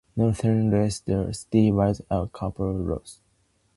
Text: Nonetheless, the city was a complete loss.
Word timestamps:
Nonetheless, 0.15 0.99
the 1.01 1.31
city 1.31 1.71
was 1.71 2.01
a 2.09 2.27
complete 2.33 2.73
loss. 2.73 3.19